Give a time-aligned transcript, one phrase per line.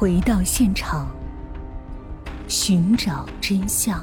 [0.00, 1.14] 回到现场，
[2.48, 4.02] 寻找真相。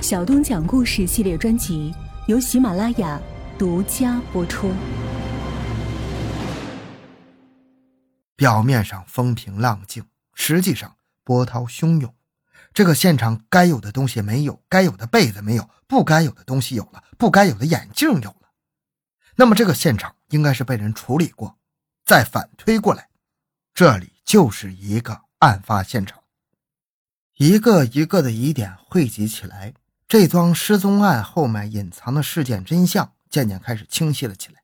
[0.00, 1.92] 小东讲故事系列专辑
[2.28, 3.20] 由喜马拉雅
[3.58, 4.72] 独家播出。
[8.36, 10.04] 表面上风平浪静，
[10.34, 10.94] 实际上
[11.24, 12.14] 波涛汹涌。
[12.72, 18.52] 这个现场该有的东西没有，该有的被子没有，不该有的东西有了，不该有的眼镜有了。
[19.34, 21.58] 那么这个现场应该是被人处理过，
[22.04, 23.08] 再反推过来，
[23.74, 26.22] 这里就是一个案发现场。
[27.38, 29.72] 一个一个的疑点汇集起来，
[30.06, 34.62] 这桩失踪案后面隐藏的事件真相渐渐开始清晰了起来。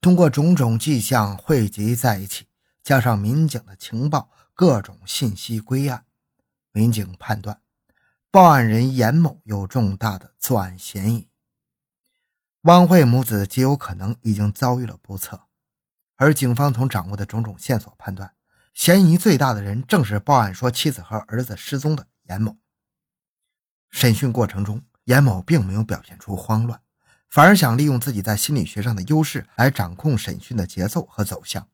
[0.00, 2.48] 通过种种迹象汇集在一起。
[2.82, 6.04] 加上民警的情报，各种信息归案，
[6.72, 7.60] 民警判断
[8.32, 11.28] 报案人严某有重大的作案嫌疑。
[12.62, 15.42] 汪慧母子极有可能已经遭遇了不测，
[16.16, 18.34] 而警方从掌握的种种线索判断，
[18.74, 22.56] 嫌疑最大的人正是报案说妻子和儿子失踪的严某。
[23.90, 26.80] 审讯过程中，严某并没有表现出慌乱，
[27.28, 31.68] 反而想利用自己在心理学上的优势来掌控审讯的节奏和走向。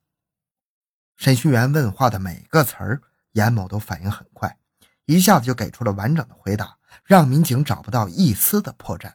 [1.17, 4.59] 审讯员问话的每个词儿，严某都反应很快，
[5.05, 9.15] 一下子就给出了完整的回答，让民警找不到一丝的破绽。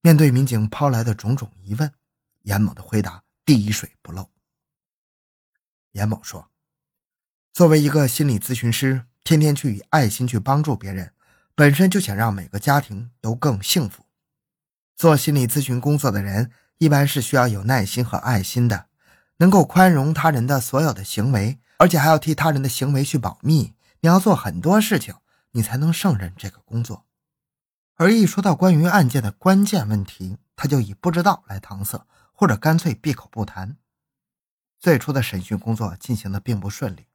[0.00, 1.92] 面对民警抛来的种种疑问，
[2.42, 4.30] 严某的回答滴水不漏。
[5.92, 6.50] 严某说
[7.56, 11.14] ：“作为一个心理咨询师，天天去以爱心去帮助别人，
[11.54, 14.04] 本身就想让每个家庭都更幸福。
[14.94, 18.88] 做心理咨询工作的人，一般是需要有耐心和爱心的。”
[19.40, 23.72] 能够宽容他人的所有的行为，而且还要替他人的行为去保密。
[24.00, 25.14] 你要做很多事情，
[25.52, 27.06] 你才能胜任这个工作。
[27.94, 33.78] 而一说到关于案件的关键问题，他就以不知道来搪塞，或者干脆闭口不谈。
[34.78, 37.06] 最初的审讯工作进行的并不顺利，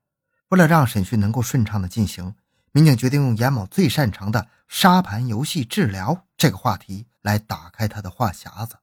[0.52, 2.35] 为了让审讯能够顺畅的进行，
[2.71, 8.77] 民警决定用严某最擅长的沙盘游戏治疗这个话题来打开他的话匣子。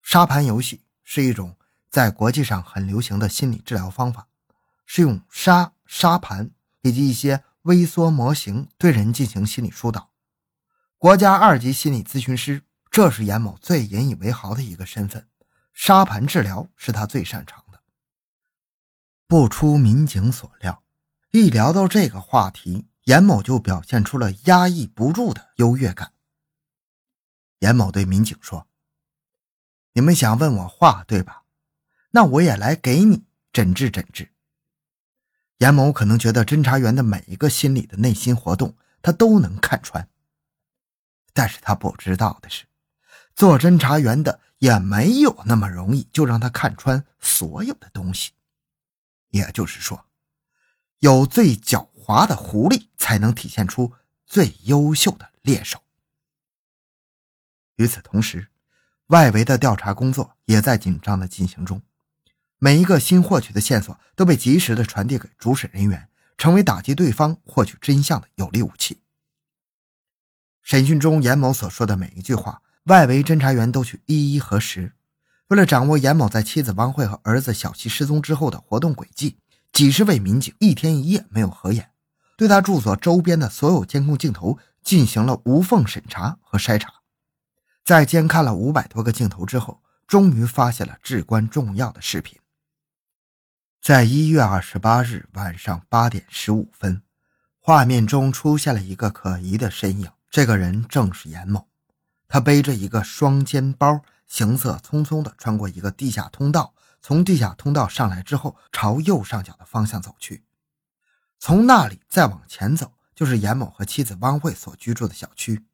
[0.00, 0.82] 沙盘游戏。
[1.06, 1.54] 是一种
[1.90, 4.26] 在国际上很流行的心理治疗方法，
[4.86, 10.08] 是用沙、沙盘以及一些微缩模型对人进行心理疏导。
[10.96, 15.28] 国家二级心理咨询师，这是严某最引以为豪的一个身份。
[15.74, 17.62] 沙盘治疗是他最擅长。
[19.34, 20.84] 不出民警所料，
[21.32, 26.12] 一聊到这个话题，严某就表现出了压抑不住的优越感。
[27.58, 28.68] 严某对民警说。
[29.94, 31.42] 你们想问我话对吧？
[32.12, 34.30] 那我也来给你诊治诊治。
[35.58, 40.08] 严某可能觉得侦查员的每一个心理的内心活动，他都能看穿。
[41.32, 42.66] 但是他不知道的是，
[43.34, 48.30] 做侦查员的也没有那么容易就让他看穿所有的东西。
[49.34, 50.06] 也就是说，
[51.00, 53.92] 有最狡猾的狐狸，才能体现出
[54.24, 55.82] 最优秀的猎手。
[57.76, 58.48] 与此同时。
[59.08, 61.82] 外围的调查工作也在紧张的进行中，
[62.58, 66.08] 每一个新获取的线索都被及时的传递给主审人员，
[66.38, 69.02] 成为打击对方、获取真相的有力武器。
[70.62, 74.94] 审讯中，严某所说的每一句话，外围侦查员都去一一核实。
[75.48, 79.38] 为了掌握严某在妻子汪慧和儿子小齐失踪之后的活动轨迹，
[79.72, 81.90] 几十位民警一天一夜没有合眼，
[82.36, 86.92] 对他住所周边的所有监控镜头进行了无缝审查和筛查。
[87.84, 92.38] 在监看了五百多个镜头之后，终于发现了至关重要的视频。
[93.82, 97.02] 在一月二十八日晚上八点十五分，
[97.58, 100.10] 画面中出现了一个可疑的身影。
[100.30, 101.68] 这个人正是严某，
[102.26, 110.44] 他背着一个双肩包，行色匆匆地穿过一个地下通道，从地下通道上来之后，朝右上角的方向走去。
[111.38, 115.64] 从那里再往前走，就是严某和妻子汪慧所居住的小区。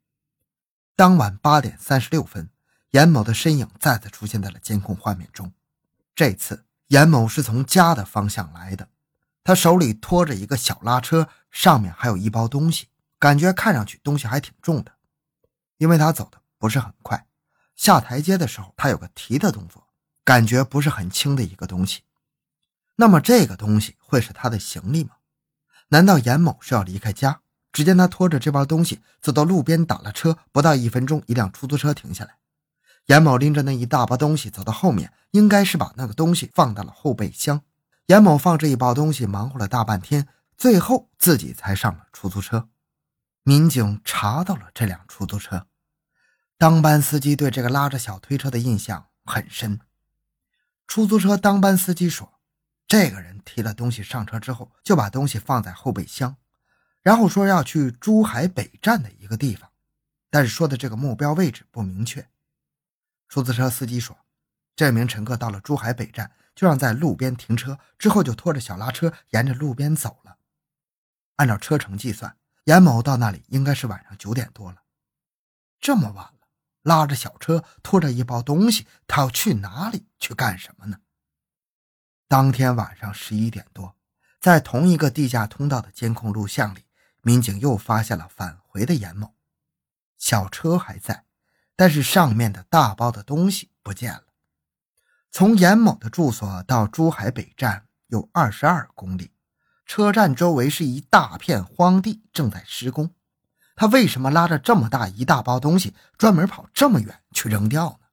[0.97, 2.51] 当晚八点三十六分，
[2.91, 5.53] 严某的身影再次出现在了监控画面中。
[6.15, 8.89] 这次，严某是从家的方向来的，
[9.45, 12.89] 他手里拖着一个小拉车，上面还有一包东西，
[13.19, 14.93] 感觉看上去东西还挺重的。
[15.79, 17.27] 因为他走的不是很快，
[17.81, 19.89] 下台阶的时候他有个提的动作，
[20.23, 22.03] 感觉不是很轻的一个东西。
[22.97, 25.13] 那么，这个东西会是他的行李吗？
[25.89, 27.41] 难道严某是要离开家？
[27.73, 32.37] 只见他拖着这包东西走到路边，打了车，不到一分钟，一辆出租车停下来。
[33.07, 37.63] 严某拎着那一大包东西走到后面，应该是把那个东西放到了后备箱。
[38.09, 40.29] 严某放这一包东西，忙活了大半天，
[40.59, 42.69] 最后自己才上了出租车。
[43.43, 45.67] 民警查到了这辆出租车，
[46.61, 49.81] 当班司机对这个拉着小推车的印象很深。
[50.87, 52.35] 出租车当班司机说
[52.87, 56.37] ：“这个人提了东西上车之后，就把东西放在后备箱，
[57.01, 59.71] 然后说要去珠海北站的一个地方，
[60.29, 62.29] 但是说的这个目标位置不明确。
[63.27, 64.19] 出租车司机说，
[64.77, 70.37] 这名乘客到了珠海北站，就让在路边停车，之后就拖着小拉车沿着路边走了。
[71.37, 74.83] 按照车程计算，严某到那里应该是晚上九点多了。
[75.81, 76.40] 这么晚了，
[76.83, 80.07] 拉着小车，拖着一包东西，他要去哪里？
[80.19, 80.99] 去干什么呢？
[82.27, 83.97] 当天晚上十一点多，
[84.41, 86.85] 在同一个地下通道的监控录像里，
[87.23, 89.35] 民警又发现了返回的严某。
[90.17, 91.25] 小车还在，
[91.77, 94.25] 但是上面的大包的东西不见了。
[95.31, 99.33] 从严某的住所到珠海北站有二十二公里。
[99.87, 103.13] 车站周围是一大片荒地，正在施工。
[103.81, 108.07] 他为什么拉着这么大一大包东西，专门跑这么远去扔掉呢？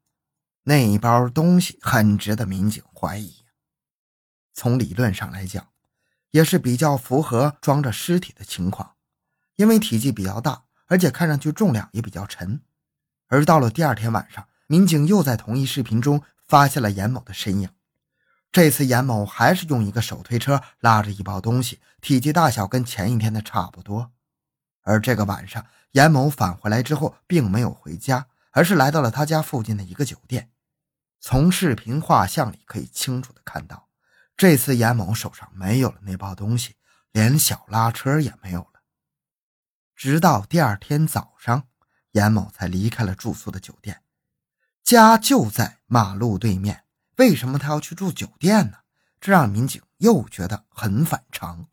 [0.63, 3.43] 那一包东西很值得民警怀疑。
[4.53, 5.67] 从理论上来讲，
[6.31, 8.93] 也是比较符合装着尸体的情况，
[9.57, 12.61] 因为体积比较大，而且看上去重量也比较沉。
[13.27, 17.69] 而到了第二天晚上，民警又在同一视频中发现了严某的身影。
[18.53, 24.13] 这次严某还是用一个手推车拉着一包东西，体积大小跟前一天的差不多。
[24.87, 30.49] 而这个晚上，严某返回来之后，并没有回家，而是来到了他家附近的一个酒店。
[31.19, 33.89] 从视频画像里可以清楚的看到，
[34.37, 36.75] 这次严某手上没有了那包东西，
[37.11, 38.81] 连小拉车也没有了。
[39.93, 41.67] 直到第二天早上，
[42.11, 44.03] 严某才离开了住宿的酒店，
[44.85, 46.85] 家就在马路对面。
[47.17, 48.77] 为什么他要去住酒店呢？
[49.19, 51.67] 这让民警又觉得很反常。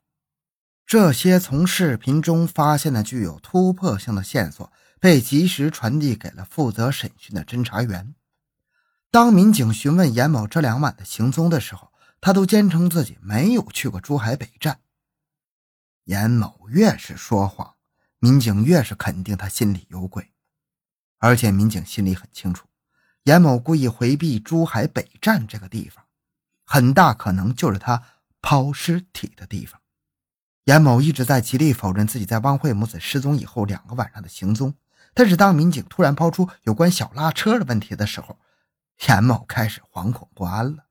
[0.86, 4.70] 这些从视频中发现的具有突破性的线索，
[5.00, 8.14] 被及时传递给了负责审讯的侦查员。
[9.10, 11.90] 当民警询问严某这两晚的行踪的时候，
[12.20, 14.80] 他都坚称自己没有去过珠海北站。
[16.04, 17.74] 严某越是说谎，
[18.18, 20.32] 民警越是肯定他心里有鬼，
[21.18, 22.66] 而且民警心里很清楚。
[23.22, 26.04] 严某故意回避珠海北站这个地方，
[26.64, 28.02] 很大可能就是他
[28.42, 29.80] 抛尸体的地方。
[30.64, 34.74] 严某一直在极力否认自己在汪慧母子失踪以后两个晚上的行踪，
[35.12, 38.38] 但是当民警突然抛出有关小拉车的问题的时候，
[39.06, 40.86] 严某开始惶恐不安了。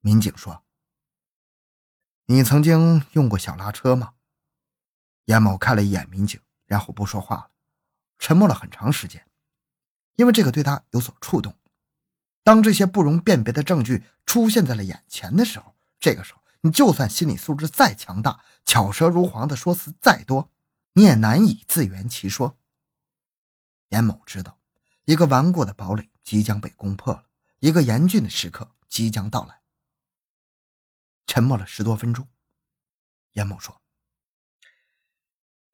[0.00, 0.62] 民警说
[2.26, 4.14] ：“你曾经用过小拉车吗？”
[5.26, 7.50] 严某看了一眼民警，然后不说话了，
[8.18, 9.26] 沉默了很长时间。
[10.14, 11.54] 因为这个对他有所触动。
[12.42, 20.50] 当这些不容辨别的证据出现在了眼前的时候，这个时候你就算心理素质再强大，巧舌如簧的说辞再多，
[20.94, 22.58] 你也难以自圆其说。
[23.90, 24.58] 严某知道，
[25.04, 27.26] 一个顽固的堡垒即将被攻破了，
[27.60, 29.62] 一个严峻的时刻即将到来。
[31.24, 32.28] 沉默了十多分钟，
[33.32, 33.80] 严某说：“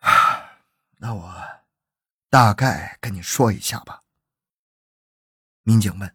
[0.00, 0.60] 啊，
[0.98, 1.62] 那我
[2.28, 4.02] 大概跟你说一下吧。”
[5.64, 6.14] 民警问：“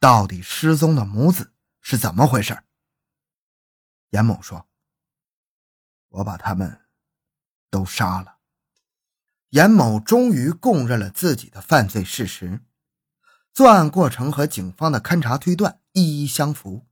[0.00, 1.52] 到底失踪的母子
[1.82, 2.64] 是怎么回事？”
[4.14, 4.68] 严某说
[6.08, 6.82] ：“我把他们
[7.68, 8.36] 都杀了。”
[9.50, 12.62] 严某终于供认了自己的犯罪事实。
[13.52, 16.86] 作案过程和警方的勘查推断一一相符。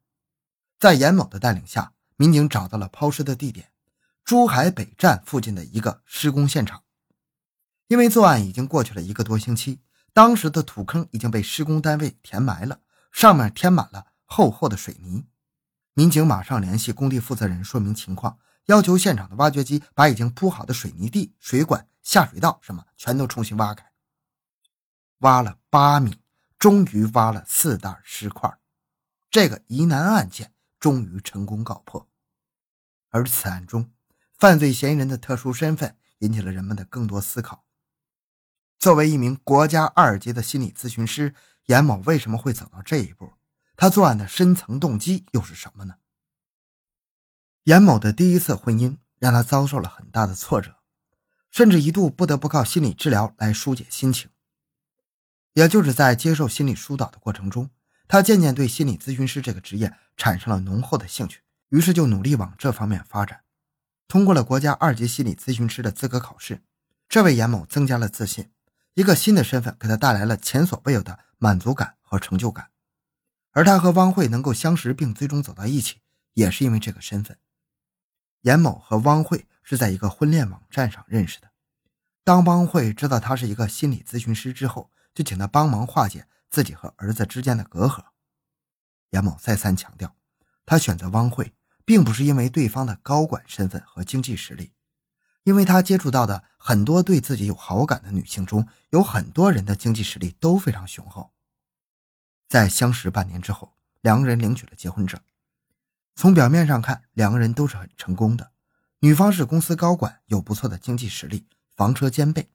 [0.81, 3.71] 在严某的带领下，民警找到了抛尸的地点——
[4.25, 6.83] 珠海北站附近的一个施工现场。
[7.87, 9.81] 因为作案已经过去了一个多星期。
[10.13, 12.81] 当时的土坑已经被施工单位填埋了，
[13.13, 15.25] 上面填满了厚厚的水泥。
[15.95, 23.93] 民警马上联系工地负责人说明情况，要求现场的挖掘机把已经铺好的水泥地、水管、下水道什么全都重新挖开。
[25.19, 26.19] 挖了八米，
[26.59, 28.59] 终于挖了四袋尸块，
[29.31, 32.09] 这个疑难案件终于成功告破。
[33.11, 33.93] 而此案中，
[34.39, 37.65] 犯罪嫌疑人的特殊身份引起了人们的更多思考。
[38.79, 41.35] 作为一名国家二级的心理咨询师，
[41.67, 43.35] 严某为什么会走到这一步？
[43.77, 45.95] 他作案的深层动机又是什么呢？
[47.65, 50.77] 严某的第一次婚姻让他遭受了很大的挫折，
[51.51, 54.31] 甚至一度不得不靠心理治疗来疏解心情。
[55.55, 57.71] 也就是在接受心理疏导的过程中，
[58.09, 63.43] 他渐渐对心理咨询师这个职业产生了浓厚的兴趣，于是就努力往这方面发展。
[64.09, 66.63] 通过了国家二级心理咨询师的资格考试，
[67.09, 68.51] 这为严某增加了自信。
[68.95, 72.69] 一个新的身份给他带来了前所未有的满足感和成就感，
[73.53, 76.01] 而他和汪慧能够相识并最终走到一起，
[76.35, 77.39] 也是因为这个身份。
[78.43, 81.51] 严某和汪慧是在一个婚恋网站上认识的。
[82.25, 88.03] 当汪慧知道他是一个心理咨询师之后，就请他帮忙化解自己和儿子之间的隔阂。
[89.11, 90.17] 严某再三强调，
[90.65, 91.53] 他选择汪慧，
[91.85, 94.73] 并不是因为对方的高管身份和经济实力，
[95.45, 101.33] 因为他接触到的很多对自己有好感的女性中，有很多人的经济实力都非常雄厚。
[102.53, 105.19] 在相识半年之后，两个人领取了结婚证。
[106.15, 108.53] 从表面上看，两个人都是很成功的。
[108.99, 112.51] 女方是公司高管，有不错的经济实力，房车兼备；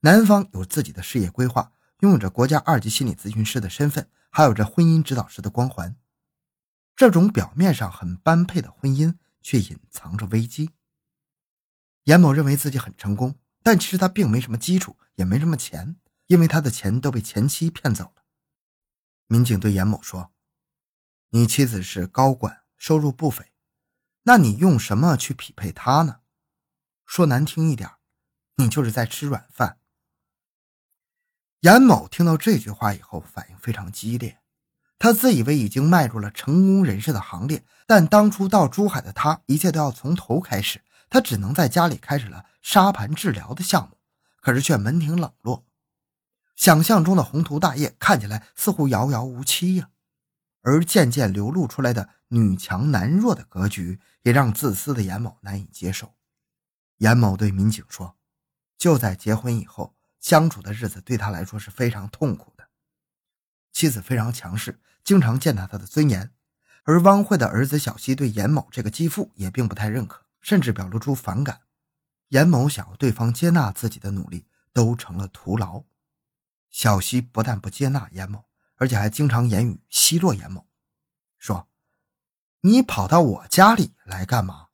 [0.00, 5.94] 男方有自己的事业规划，拥有着国家二级心理咨询师的身份，还有着婚姻指导师的光环。
[6.96, 10.70] 这种表面上很般配的婚姻，却隐藏着危机。
[12.02, 15.94] 严某认为自己很成功，但其实他并没什么基础，也没什么钱，
[16.26, 18.25] 因为他的钱都被前妻骗走了。
[19.26, 20.32] 民警对严某说
[21.30, 23.52] ：“你妻子是高管。”收入不菲，
[24.24, 26.20] 那你用什么去匹配她呢？
[27.06, 27.90] 说难听一点，
[28.56, 29.78] 你就是在吃软饭。
[31.60, 34.40] 严某听到这句话以后，反应非常激烈。
[34.98, 40.84] 他自以为已经迈入了成功人士的行列，但当初到珠海的他，一切都要从头开始。
[41.08, 43.98] 他只能在家里开始了沙盘治疗的项目，
[44.42, 45.65] 可是却门庭冷落。
[46.56, 49.90] 想象中的宏图大业，看起来似乎遥遥无期呀。
[50.62, 56.14] 而渐渐流露出来的女强男弱的格局，也让自私的严某难以接受。
[56.96, 58.16] 严某对民警说
[58.76, 62.66] ：“就在结婚以后，相处的日子对他来说是非常痛苦的。
[63.70, 66.32] 妻子非常强势，经常践踏他的尊严。
[66.84, 71.60] 而汪慧的儿子小西对严某这个继父也并不太认可，甚至表露出反感。
[72.30, 75.84] 严某想要对方接纳自己的努力，都成了徒劳。
[76.76, 78.44] 小西不但不接纳严某。”
[78.78, 80.66] 而且还经常言语奚落严某，
[81.38, 81.66] 说
[82.60, 84.66] ：“你跑到我家里来干嘛？”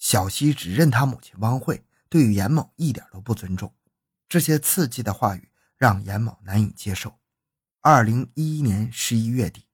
[0.00, 3.74] 小西只认他母亲汪慧，对于严某一点都不尊重。
[4.30, 7.18] 这些刺激的话语让严某难以接受。
[7.82, 9.66] 二零一一年十一月底，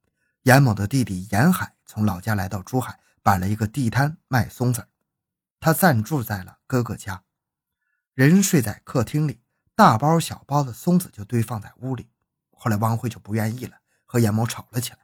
[0.42, 4.88] 严某的弟弟严海从老家来到珠海，摆了一个地摊卖松子。
[5.61, 7.23] 他暂住在了哥哥家，
[8.14, 9.40] 人睡在客厅里，
[9.78, 12.08] 大包小包的松子就堆放在屋里。
[12.50, 14.99] 后来汪慧就不愿意了，和严某吵了起来。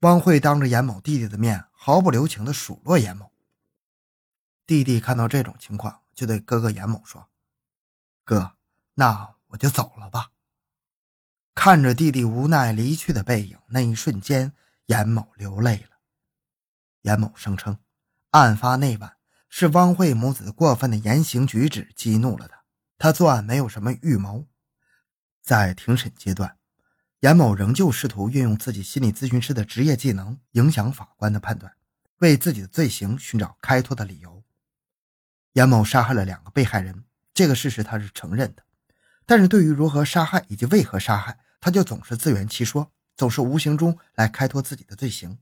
[0.00, 3.30] 汪慧当着严某弟弟的面毫不留情地数落严某。
[4.66, 7.28] 弟弟看到这种情况，就对哥哥严某说
[8.26, 8.56] ：“哥，
[8.94, 10.32] 那我就走了吧。”
[11.54, 14.52] 看着弟弟无奈离去的背影，那一瞬间，
[14.86, 15.96] 严某流泪了。
[17.02, 17.78] 严某声称，
[18.30, 19.16] 案发那晚
[19.48, 22.55] 是汪慧母子过分的言行举止激怒了他，
[22.98, 24.46] 他作案没有什么预谋。
[25.42, 26.56] 在庭审阶段，
[27.20, 31.72] 严某仍旧试图运用自己心理咨询师的职业技能影响法官的判断，
[32.18, 34.42] 为自己的罪行寻找开脱的理由。
[35.52, 38.64] 严某杀害了两个被害人，这个事实他是承认的，
[39.24, 45.38] 但是对于如何杀害以及为何杀害，他就总是自圆其说，总是无形中来开脱自己的罪行。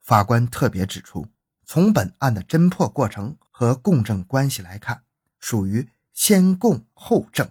[0.00, 1.26] 法官特别指出，
[1.64, 5.04] 从本案的侦破过程和供证关系来看，
[5.38, 7.50] 属于先供后证。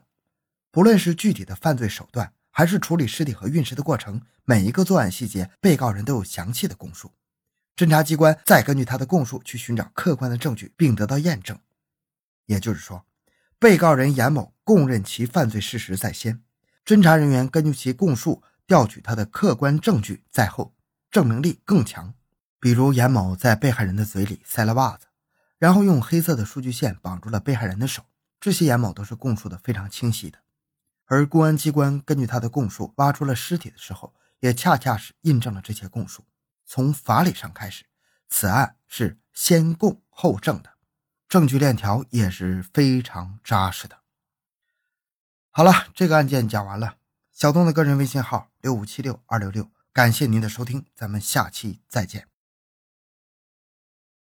[0.71, 7.11] 不论是具体的犯罪手段，还是处理尸体和运尸的过程，每一个作案细节，被告人都有详细的供述。
[7.75, 11.57] 侦查机关再根据他的供述去寻找客观的证据，并得到验证。
[12.45, 13.05] 也就是说，
[13.57, 16.41] 被告人严某供认其犯罪事实在先，
[16.85, 20.73] 侦查人员根据其供述调取他的客观证据在后，
[21.09, 22.13] 证明力更强。
[22.59, 25.07] 比如严某在被害人的嘴里塞了袜子，
[25.57, 28.03] 然后用黑色的数据线绑住了被害人的手，
[28.41, 30.39] 这些严某都是供述的非常清晰的。
[31.05, 36.25] 而公安机关根据他的供述挖出了尸体的时候，也恰恰是印证了这些供述。
[36.65, 37.85] 从法理上开始，
[38.27, 40.71] 此案是先供后证的，
[41.29, 43.99] 证据链条也是非常扎实的。
[45.51, 46.95] 好了，这个案件讲完了。
[47.33, 52.30] 小东的个人微信号六五七六二六六，感谢您的收听，咱们下期再见。